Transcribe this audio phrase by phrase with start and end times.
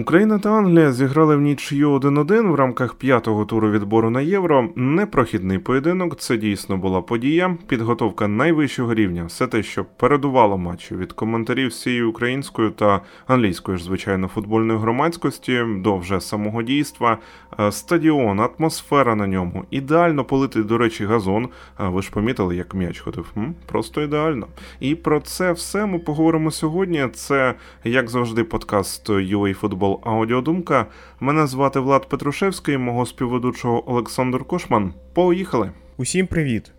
[0.00, 4.68] Україна та Англія зіграли в нічию 1-1 в рамках п'ятого туру відбору на євро.
[4.76, 6.20] Непрохідний поєдинок.
[6.20, 7.56] Це дійсно була подія.
[7.66, 13.84] Підготовка найвищого рівня, все те, що передувало матчу від коментарів всієї української та англійської ж
[13.84, 17.18] звичайно футбольної громадськості до вже самого дійства.
[17.60, 19.64] Е, стадіон, атмосфера на ньому.
[19.70, 21.44] Ідеально политий, до речі, газон.
[21.44, 23.32] Е, ви ж помітили, як м'яч ходив?
[23.36, 23.54] М?
[23.66, 24.46] Просто ідеально.
[24.80, 27.08] І про це все ми поговоримо сьогодні.
[27.12, 27.54] Це
[27.84, 30.86] як завжди, подкаст UA Football Футбол Аудіодумка.
[31.20, 34.94] Мене звати Влад Петрушевський, мого співведучого Олександр Кошман.
[35.14, 35.72] Поїхали!
[35.96, 36.72] Усім привіт!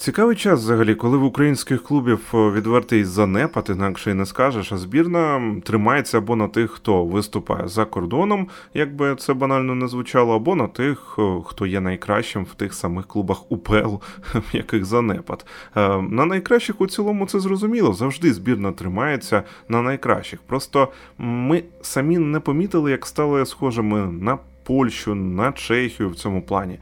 [0.00, 4.76] Цікавий час взагалі, коли в українських клубів е, відвертий занепад, інакше й не скажеш, а
[4.76, 10.34] збірна тримається або на тих, хто виступає за кордоном, як би це банально не звучало,
[10.34, 13.94] або на тих, е, хто є найкращим в тих самих клубах УПЛ,
[14.34, 15.46] в яких занепад.
[15.76, 17.92] Е, на найкращих у цілому це зрозуміло.
[17.92, 20.40] Завжди збірна тримається на найкращих.
[20.46, 26.78] Просто ми самі не помітили, як стали схожими на Польщу, на Чехію в цьому плані.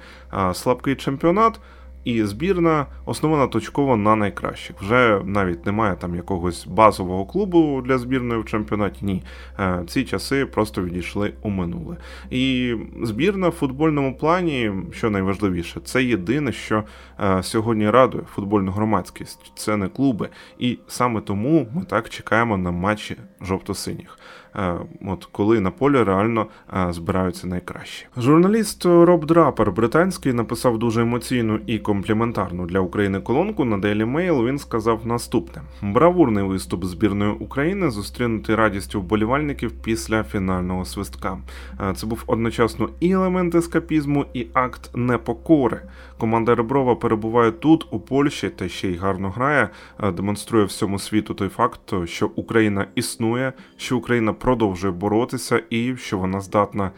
[0.53, 1.60] Слабкий чемпіонат
[2.04, 4.77] і збірна основана точково на найкращих.
[4.80, 9.04] Вже навіть немає там якогось базового клубу для збірної в чемпіонаті.
[9.04, 9.22] Ні,
[9.58, 11.96] е, ці часи просто відійшли у минуле.
[12.30, 16.84] І збірна в футбольному плані, що найважливіше, це єдине, що
[17.20, 19.52] е, сьогодні радує футбольну громадськість.
[19.54, 20.28] Це не клуби.
[20.58, 24.19] І саме тому ми так чекаємо на матчі жовто-синіх.
[24.56, 24.74] Е,
[25.06, 26.46] от коли на полі реально
[26.77, 28.06] е, збираються найкращі.
[28.16, 34.46] Журналіст Роб Драпер британський написав дуже емоційну і компліментарну для України колонку на Daily Mail.
[34.46, 41.38] Він сказав наступне: бравурний виступ збірної України зустрінутий радістю вболівальників після фінального свистка.
[41.80, 45.82] Е, це був одночасно і елемент ескапізму, і акт непокори.
[46.19, 49.69] Команда Реброва перебуває тут, у Польщі, та ще й гарно грає,
[50.16, 56.41] демонструє всьому світу той факт, що Україна існує, що Україна продовжує боротися і що вона
[56.41, 56.91] здатна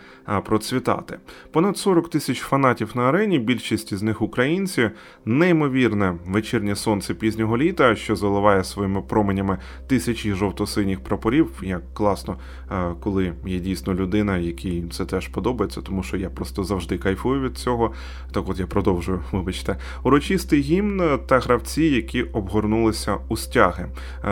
[0.44, 1.18] процвітати.
[1.52, 4.90] Понад 40 тисяч фанатів на арені, більшість із них українці,
[5.24, 11.50] неймовірне вечірнє сонце пізнього літа, що заливає своїми променями тисячі жовто-синіх прапорів.
[11.62, 12.36] Як класно,
[13.00, 17.58] коли є дійсно людина, якій це теж подобається, тому що я просто завжди кайфую від
[17.58, 17.92] цього.
[18.32, 23.86] Так, от я продовжую, вибачте, урочистий гімн та гравці, які обгорнулися у стяги.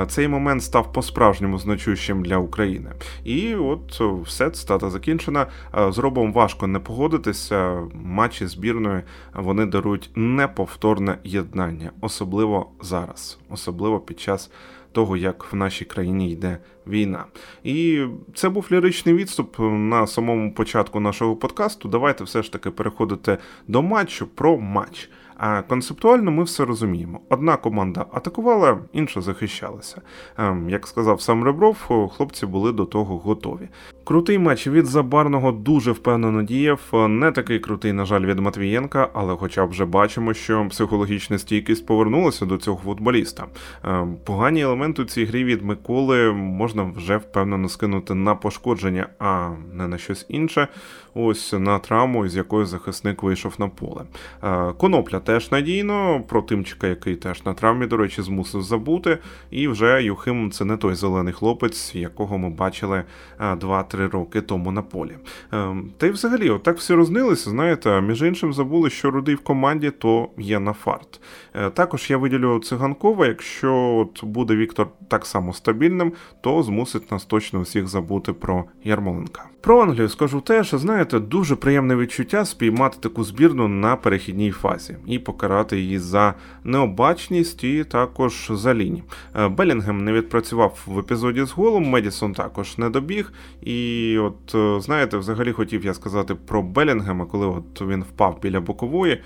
[0.09, 2.91] Цей момент став по-справжньому значущим для України.
[3.25, 5.47] І от все цитата закінчена.
[5.89, 7.89] З робом важко не погодитися.
[7.95, 9.03] Матчі збірної
[9.35, 14.51] вони дарують неповторне єднання, особливо зараз, особливо під час.
[14.93, 17.25] Того, як в нашій країні йде війна,
[17.65, 18.05] і
[18.35, 21.89] це був ліричний відступ на самому початку нашого подкасту.
[21.89, 25.11] Давайте все ж таки переходити до матчу про матч.
[25.39, 27.21] А концептуально ми все розуміємо.
[27.29, 30.03] Одна команда атакувала, інша захищалася.
[30.39, 31.77] Ем, як сказав сам Ребров,
[32.17, 33.69] хлопці були до того готові.
[34.05, 36.81] Крутий матч від Забарного дуже впевнено діяв.
[37.09, 41.87] Не такий крутий, на жаль, від Матвієнка, але хоча б вже бачимо, що психологічна стійкість
[41.87, 43.47] повернулася до цього футболіста.
[43.85, 49.51] Ем, погані елементи у цій грі від Миколи можна вже впевнено скинути на пошкодження, а
[49.73, 50.69] не на щось інше.
[51.15, 54.03] Ось на травму, з якою захисник вийшов на поле.
[54.45, 59.19] Е, Конопля теж надійно, про тимчика, який теж на травмі, до речі, змусив забути.
[59.51, 63.05] І вже Юхим це не той зелений хлопець, якого ми бачили
[63.41, 65.13] 2-3 е, роки тому на полі.
[65.53, 69.91] Е, та й взагалі, отак всі рознилися, знаєте, між іншим забули, що рудий в команді,
[69.91, 71.21] то є на фарт.
[71.55, 77.25] Е, також я виділю циганкова, якщо от буде Віктор так само стабільним, то змусить нас
[77.25, 79.45] точно усіх забути про Ярмоленка.
[79.61, 85.18] Про Англію скажу теж, знаєте, дуже приємне відчуття спіймати таку збірну на перехідній фазі і
[85.19, 86.35] покарати її за
[86.65, 89.05] необачність і також за лінії.
[89.37, 93.33] Е, Белінгем не відпрацював в епізоді з голом, Медісон також не добіг.
[93.63, 98.61] І от е, знаєте, взагалі хотів я сказати про Белінгема, коли от він впав біля
[98.61, 99.21] бокової, е,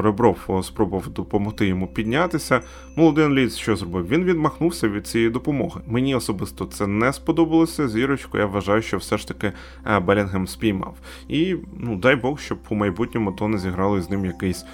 [0.00, 2.60] Ребров спробував допомогти йому піднятися.
[2.96, 4.08] Молодий англієць що зробив?
[4.08, 5.80] Він відмахнувся від цієї допомоги.
[5.86, 7.88] Мені особисто це не сподобалося.
[7.88, 9.52] Зірочку, я вважаю, що все ж таки.
[10.02, 10.94] Белінгем спіймав.
[11.28, 14.64] І ну дай Бог, щоб у майбутньому то не зіграло з ним якийсь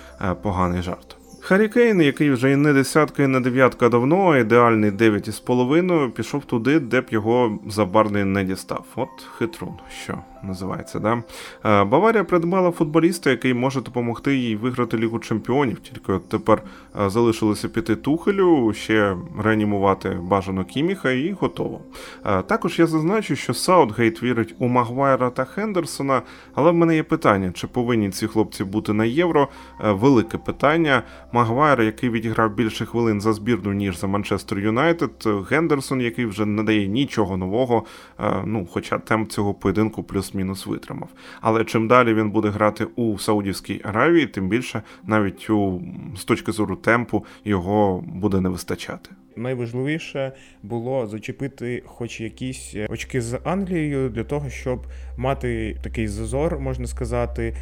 [0.42, 1.23] поганий Şahane şart.
[1.68, 4.90] Кейн, який вже і не десятка, і не дев'ятка давно, а ідеальний
[5.38, 8.84] половиною, пішов туди, де б його забарний не дістав.
[8.96, 9.08] От
[9.38, 9.72] хитрун,
[10.04, 10.98] що називається.
[10.98, 11.22] Да?
[11.64, 15.80] Е, Баварія придбала футболіста, який може допомогти їй виграти Лігу Чемпіонів.
[15.80, 16.62] Тільки от тепер
[17.04, 21.80] е, залишилося піти тухелю, ще реанімувати бажано Кіміха і готово.
[22.26, 26.22] Е, також я зазначу, що Саутгейт вірить у Магуайра та Хендерсона,
[26.54, 29.48] але в мене є питання, чи повинні ці хлопці бути на євро?
[29.80, 31.02] Велике питання.
[31.34, 36.62] Магуайр, який відіграв більше хвилин за збірну, ніж за Манчестер Юнайтед, Гендерсон, який вже не
[36.62, 37.84] дає нічого нового,
[38.44, 41.08] ну хоча темп цього поєдинку плюс-мінус витримав.
[41.40, 45.82] Але чим далі він буде грати у Саудівській Аравії, тим більше навіть у
[46.16, 49.10] з точки зору темпу його буде не вистачати.
[49.36, 50.32] Найважливіше
[50.62, 54.86] було зачепити, хоч якісь очки з Англією для того, щоб
[55.16, 57.56] мати такий зазор, можна сказати,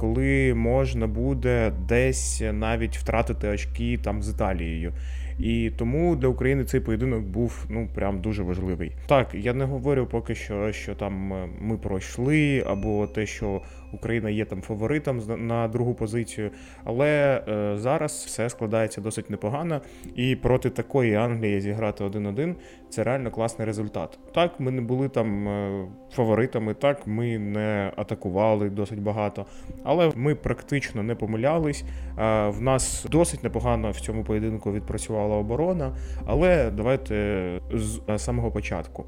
[0.00, 4.92] коли можна буде десь навіть втратити очки там з Італією.
[5.38, 8.92] І тому для України цей поєдинок був ну прям дуже важливий.
[9.06, 13.62] Так, я не говорю поки що, що там е, ми пройшли, або те, що
[13.94, 16.50] Україна є там фаворитом на другу позицію.
[16.84, 19.80] Але е, зараз все складається досить непогано.
[20.14, 22.54] І проти такої Англії зіграти 1-1
[22.90, 24.18] це реально класний результат.
[24.34, 29.46] Так, ми не були там е, фаворитами, так ми не атакували досить багато,
[29.84, 31.82] але ми практично не помилялись.
[31.82, 34.72] Е, в нас досить непогано в цьому поєдинку
[35.24, 35.92] відпрацювала оборона.
[36.26, 37.14] Але давайте
[37.74, 39.04] з е, самого початку.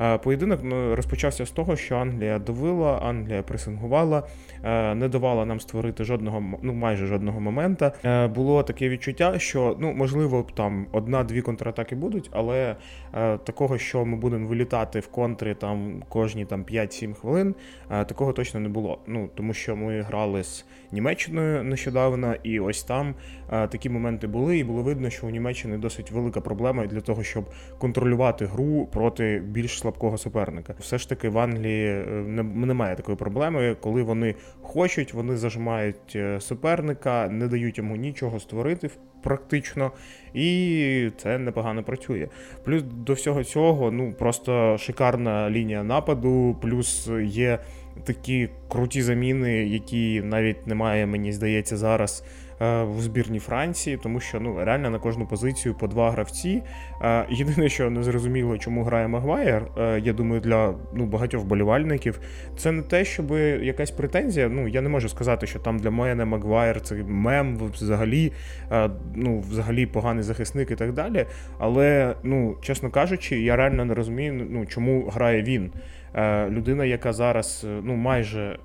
[0.00, 4.22] Е, поєдинок ну, розпочався з того, що Англія давила, Англія пресингувала.
[4.64, 7.92] Е, не давала нам створити жодного, ну майже жодного момента.
[8.04, 12.76] Е, було таке відчуття, що ну можливо там одна-дві контратаки будуть, але
[13.44, 17.54] такого, що ми будемо вилітати в контри там кожні там 5-7 хвилин,
[17.88, 18.98] такого точно не було.
[19.06, 23.14] Ну тому що ми грали з Німеччиною нещодавно, і ось там
[23.48, 27.44] такі моменти були, і було видно, що у Німеччини досить велика проблема для того, щоб
[27.78, 30.74] контролювати гру проти більш слабкого суперника.
[30.78, 32.04] Все ж таки в Англії
[32.54, 38.90] немає такої проблеми, коли вони хочуть, вони зажимають е, суперника, не дають йому нічого створити
[39.22, 39.92] практично,
[40.34, 42.28] і це непогано працює.
[42.64, 47.58] Плюс до всього цього, ну просто шикарна лінія нападу, плюс є
[48.04, 52.24] такі круті заміни, які навіть немає, мені здається, зараз.
[52.62, 56.62] Е, в збірні Франції, тому що ну реально на кожну позицію по два гравці.
[57.02, 62.20] Е, єдине, що не зрозуміло, чому грає Магуайр, е, я думаю, для ну багатьох вболівальників
[62.56, 63.30] це не те, щоб
[63.62, 64.48] якась претензія.
[64.48, 68.32] Ну я не можу сказати, що там для мене Магуайр це мем, взагалі,
[69.14, 71.26] ну взагалі поганий захисник і так далі.
[71.58, 75.72] Але ну чесно кажучи, я реально не розумію, ну чому грає він.
[76.14, 78.58] Е, людина, яка зараз е, ну майже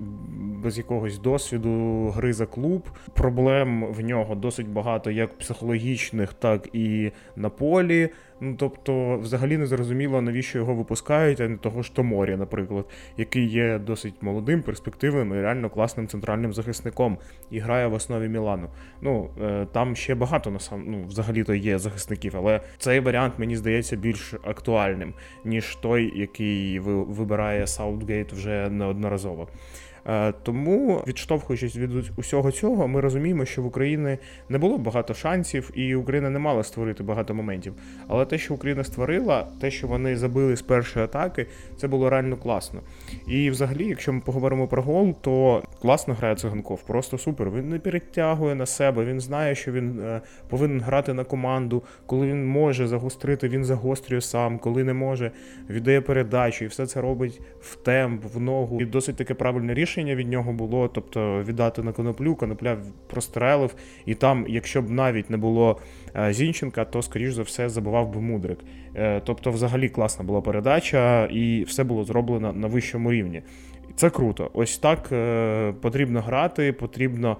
[0.63, 2.89] без якогось досвіду гри за клуб.
[3.13, 8.09] Проблем в нього досить багато, як психологічних, так і на полі.
[8.39, 12.85] Ну тобто, взагалі не зрозуміло, навіщо його випускають, а не того ж Томорі, наприклад,
[13.17, 17.17] який є досить молодим, перспективним і реально класним центральним захисником
[17.51, 18.69] і грає в основі Мілану.
[19.01, 23.55] Ну е, там ще багато на сам ну, взагалі-то є захисників, але цей варіант мені
[23.55, 25.13] здається більш актуальним
[25.45, 29.47] ніж той, який вибирає Саутгейт вже неодноразово.
[30.07, 34.17] Е, тому, відштовхуючись від усього цього, ми розуміємо, що в Україні
[34.49, 37.73] не було багато шансів, і Україна не мала створити багато моментів.
[38.07, 41.47] Але те, що Україна створила, те, що вони забили з першої атаки,
[41.77, 42.81] це було реально класно.
[43.27, 47.51] І взагалі, якщо ми поговоримо про гол, то класно грає циганков, просто супер.
[47.51, 51.83] Він не перетягує на себе, він знає, що він е, повинен грати на команду.
[52.05, 55.31] Коли він може загострити, він загострює сам, коли не може,
[55.69, 58.81] віддає передачу, і все це робить в темп, в ногу.
[58.81, 62.77] І досить таке правильне рішення рішення від нього було, тобто віддати на коноплю, конопля
[63.07, 63.75] прострелив,
[64.05, 65.79] і там, якщо б навіть не було
[66.15, 68.59] е, Зінченка, то, скоріш за все, забував би Мудрик.
[68.95, 73.41] Е, тобто, взагалі класна була передача, і все було зроблено на вищому рівні.
[73.95, 74.49] Це круто.
[74.53, 77.37] Ось так е, потрібно грати, потрібно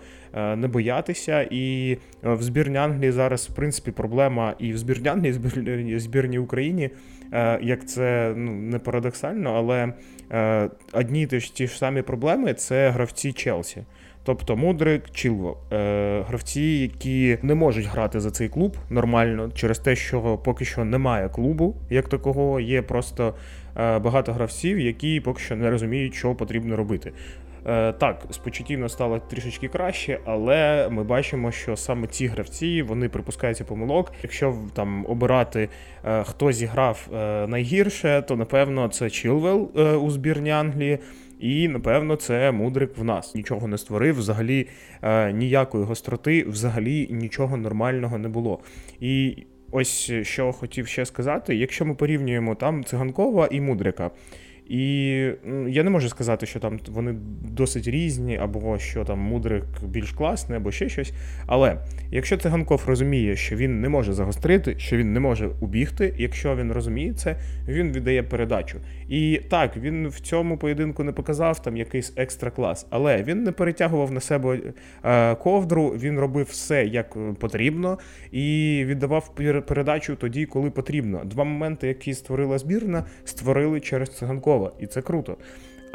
[0.55, 1.47] не боятися.
[1.51, 6.39] І в збірні Англії зараз, в принципі, проблема і в збірні Англії, і в збірні
[6.39, 6.89] Україні
[7.61, 9.93] як це ну, не парадоксально, але
[10.93, 13.83] одні ті ж самі проблеми це гравці Челсі.
[14.23, 19.95] Тобто Мудрик, Чілво, е, гравці, які не можуть грати за цей клуб нормально, через те,
[19.95, 23.33] що поки що немає клубу, як такого, є просто
[23.75, 27.11] багато гравців, які поки що не розуміють, що потрібно робити.
[27.67, 33.63] Е, так, з стало трішечки краще, але ми бачимо, що саме ці гравці вони припускаються
[33.63, 34.11] помилок.
[34.23, 35.69] Якщо там обирати
[36.05, 39.71] е, хто зіграв е, найгірше, то напевно це Чілвел
[40.03, 40.99] у збірні Англії.
[41.39, 43.35] І напевно це мудрик в нас.
[43.35, 44.67] Нічого не створив, взагалі
[45.33, 48.59] ніякої гостроти, взагалі нічого нормального не було.
[48.99, 54.11] І ось що хотів ще сказати: якщо ми порівнюємо там циганкова і мудрика.
[54.69, 54.79] І
[55.67, 57.15] я не можу сказати, що там вони
[57.51, 61.13] досить різні, або що там мудрик більш класний, або ще щось.
[61.45, 61.77] Але
[62.11, 66.71] якщо циганков розуміє, що він не може загострити, що він не може убігти, якщо він
[66.71, 67.35] розуміє це,
[67.67, 68.79] він віддає передачу.
[69.09, 73.51] І так, він в цьому поєдинку не показав там якийсь екстра клас, але він не
[73.51, 74.59] перетягував на себе
[75.03, 77.97] е, ковдру, він робив все як потрібно
[78.31, 79.35] і віддавав
[79.67, 81.21] передачу тоді, коли потрібно.
[81.25, 85.37] Два моменти, які створила збірна, створили через циганкова, і це круто.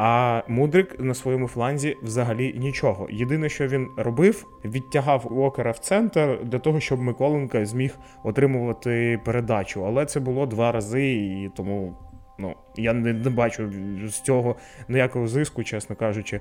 [0.03, 3.09] А Мудрик на своєму фланзі взагалі нічого.
[3.11, 9.87] Єдине, що він робив, відтягав Уокера в центр для того, щоб Миколенка зміг отримувати передачу.
[9.87, 11.97] Але це було два рази, і тому
[12.39, 13.73] ну я не бачу
[14.07, 14.57] з цього
[14.89, 16.41] ніякого зиску, чесно кажучи.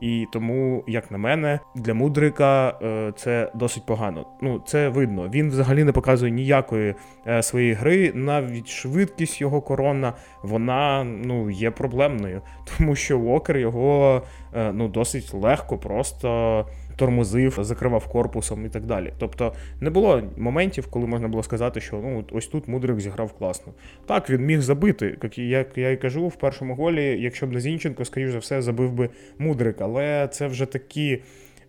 [0.00, 4.26] І тому, як на мене, для Мудрика е, це досить погано.
[4.42, 5.30] Ну, це видно.
[5.34, 6.94] Він взагалі не показує ніякої
[7.26, 8.12] е, своєї гри.
[8.14, 12.42] Навіть швидкість його корона, вона ну, є проблемною,
[12.78, 14.22] тому що Уокер його
[14.54, 16.66] е, ну, досить легко просто
[17.00, 19.12] тормозив, закривав корпусом і так далі.
[19.18, 23.72] Тобто не було моментів, коли можна було сказати, що ну ось тут Мудрик зіграв класно.
[24.06, 28.04] Так, він міг забити, як я і кажу, в першому голі, якщо б не Зінченко,
[28.04, 31.22] скоріш за все, забив би Мудрик, але це вже такі.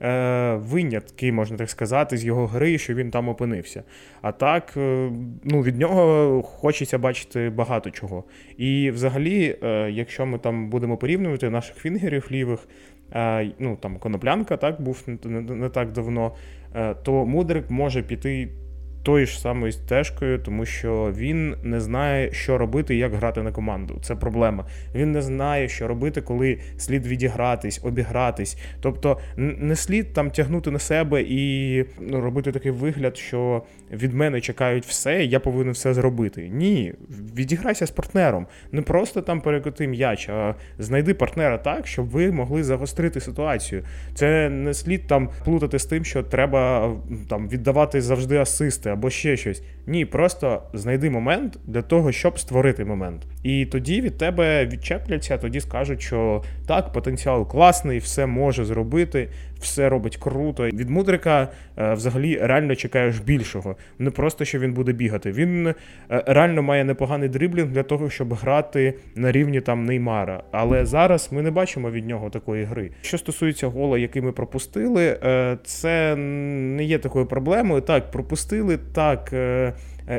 [0.04, 3.84] Е, винятки, можна так сказати, з його гри, що він там опинився.
[4.22, 5.12] А так, е,
[5.44, 8.24] ну, від нього хочеться бачити багато чого.
[8.58, 12.68] І взагалі, е, якщо ми там будемо порівнювати наших фінгерів лівих,
[13.60, 16.36] ну там коноплянка так був не, не так давно,
[16.76, 18.50] е, то Мудрик може піти
[19.04, 24.00] тою ж самою стежкою, тому що він не знає, що робити, як грати на команду.
[24.02, 24.66] Це проблема.
[24.96, 28.58] Він не знає, що робити, коли слід відігратись, обігратись.
[28.80, 34.42] Тобто не слід там тягнути на себе і ну, робити такий вигляд, що від мене
[34.42, 36.50] чекають все, я повинен все зробити.
[36.54, 36.94] Ні,
[37.36, 38.48] відіграйся з партнером.
[38.72, 43.84] Не просто там перекоти м'яч, а знайди партнера так, щоб ви могли загострити ситуацію.
[44.14, 46.94] Це не слід там плутати з тим, що треба
[47.30, 49.64] там віддавати завжди асисти або ще щось.
[49.88, 53.22] Ні, просто знайди момент для того, щоб створити момент.
[53.44, 59.90] І тоді від тебе відчепляться, тоді скажуть, що так, потенціал класний, все може зробити, все
[59.90, 60.64] робить круто.
[60.64, 61.48] Від мудрика
[61.78, 63.76] е, взагалі реально чекаєш більшого.
[64.00, 65.32] Не просто що він буде бігати.
[65.32, 65.74] Він е,
[66.10, 70.44] реально має непоганий дриблінг для того, щоб грати на рівні там Неймара.
[70.52, 72.92] Але зараз ми не бачимо від нього такої гри.
[73.02, 77.82] Що стосується гола, який ми пропустили, е, це не є такою проблемою.
[77.82, 79.34] Так, пропустили так.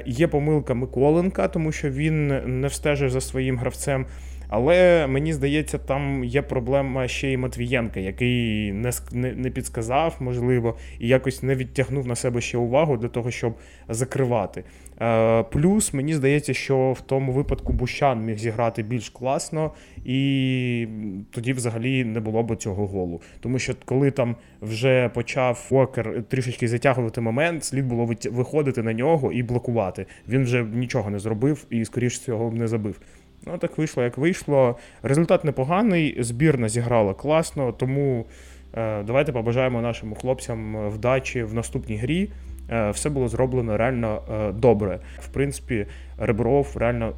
[0.07, 2.27] Є помилка Миколенка, тому що він
[2.61, 4.07] не встежив за своїм гравцем.
[4.55, 11.09] Але мені здається, там є проблема ще й Матвієнка, який не не, підсказав, можливо, і
[11.09, 13.55] якось не відтягнув на себе ще увагу для того, щоб
[13.89, 14.65] закривати.
[15.01, 19.71] Е, Плюс мені здається, що в тому випадку Бущан міг зіграти більш класно,
[20.05, 20.89] і
[21.33, 23.21] тоді взагалі не було б цього голу.
[23.41, 29.33] Тому що коли там вже почав Уокер трішечки затягувати момент, слід було виходити на нього
[29.33, 30.07] і блокувати.
[30.29, 33.01] Він вже нічого не зробив і, скоріш всього, не забив.
[33.47, 34.77] Ну, так вийшло, як вийшло.
[35.03, 38.27] Результат непоганий, збірна зіграла класно, тому
[38.75, 42.31] е, давайте побажаємо нашим хлопцям вдачі в наступній грі.
[42.71, 45.01] Е, все було зроблено реально е, добре.
[45.19, 45.87] В принципі,
[46.19, 47.13] Ребров реально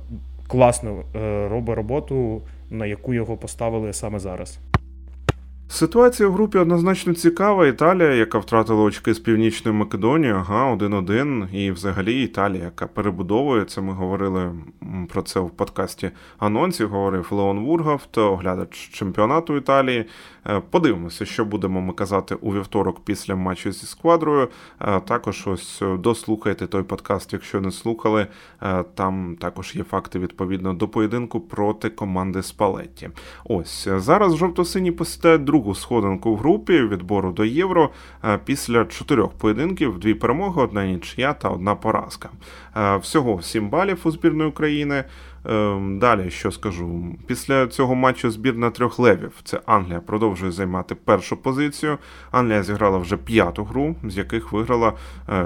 [0.47, 4.59] класно е, робить роботу, на яку його поставили саме зараз.
[5.69, 7.67] Ситуація в групі однозначно цікава.
[7.67, 11.55] Італія, яка втратила очки з Північної Македонії, ага, 1-1.
[11.55, 13.81] І взагалі Італія, яка перебудовується.
[13.81, 14.53] Ми говорили
[15.09, 16.85] про це в подкасті анонсі.
[16.85, 20.07] Говорив Леон Вургавт, оглядач чемпіонату Італії.
[20.47, 24.49] Е, подивимося, що будемо ми казати у вівторок після матчу зі сквадрою.
[24.81, 28.27] Е, також ось е, дослухайте той подкаст, якщо не слухали.
[28.95, 33.11] Там також є факти відповідно до поєдинку проти команди Спалетті.
[33.45, 37.91] Ось зараз жовто-сині посідають другу сходинку в групі відбору до євро
[38.45, 42.31] після чотирьох поєдинків: дві перемоги, одна нічия та одна поразка.
[43.01, 45.05] Всього сім балів у збірної України.
[45.45, 47.17] Ем, далі що скажу?
[47.27, 49.33] Після цього матчу збірна трьох левів.
[49.45, 51.99] Це Англія продовжує займати першу позицію.
[52.31, 54.93] Англія зіграла вже п'яту гру, з яких виграла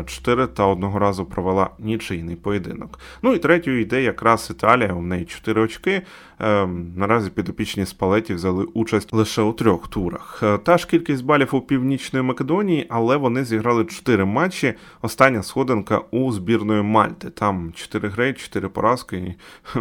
[0.07, 2.99] 4 е, та одного разу провела нічийний поєдинок.
[3.23, 4.93] Ну і третьою йде якраз Італія.
[4.93, 6.02] У неї 4 очки.
[6.40, 10.40] Ем, наразі підопічні спалеті взяли участь лише у трьох турах.
[10.43, 14.75] Е, та ж кількість балів у північної Македонії, але вони зіграли 4 матчі.
[15.02, 17.31] Остання сходинка у збірної Мальти.
[17.31, 19.35] Там 4 гри, 4 поразки.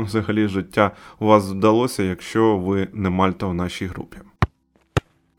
[0.08, 4.18] Взагалі життя у вас вдалося, якщо ви не Мальта у нашій групі.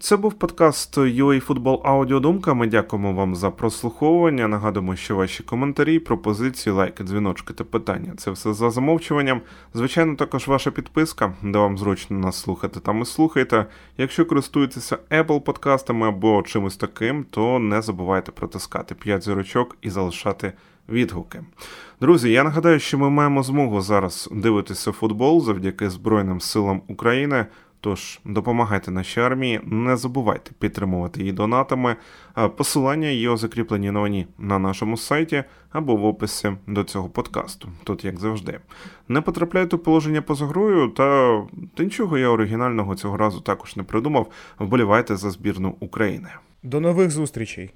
[0.00, 2.54] Це був подкаст UA Футбол Аудіодумка.
[2.54, 4.48] Ми дякуємо вам за прослуховування.
[4.48, 9.40] Нагадуємо, що ваші коментарі, пропозиції, лайки, дзвіночки та питання це все за замовчуванням.
[9.75, 13.66] Звичайно, також ваша підписка, де вам зручно нас слухати, там і слухайте.
[13.96, 20.52] Якщо користуєтеся Apple подкастами або чимось таким, то не забувайте протискати 5 зірочок і залишати
[20.88, 21.45] відгуки.
[22.00, 27.47] Друзі, я нагадаю, що ми маємо змогу зараз дивитися футбол завдяки Збройним силам України.
[27.80, 31.97] Тож допомагайте нашій армії, не забувайте підтримувати її донатами.
[32.57, 37.68] Посилання є у закріпленій новині на нашому сайті або в описі до цього подкасту.
[37.85, 38.61] Тут як завжди.
[39.09, 41.40] Не потрапляйте у положення поза грою, та
[41.78, 44.30] нічого я оригінального цього разу також не придумав.
[44.59, 46.28] Вболівайте за збірну України.
[46.62, 47.71] До нових зустрічей!